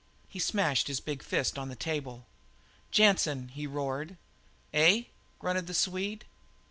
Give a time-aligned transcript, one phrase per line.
[0.27, 2.25] He smashed his big fist on the table.
[2.89, 4.17] "Jansen!" he roared.
[4.73, 5.03] "Eh?"
[5.37, 6.25] grunted the Swede.